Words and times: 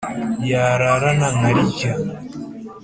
Yararana 0.49 1.27
Nkara 1.35 1.61
irya 1.67 1.93